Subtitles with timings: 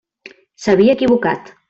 [0.63, 1.57] S'havia equivocat.